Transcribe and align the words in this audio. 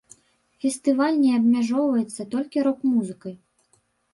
Фестываль 0.63 1.19
не 1.25 1.31
абмяжоўваецца 1.39 2.27
толькі 2.33 2.67
рок-музыкай. 2.69 3.33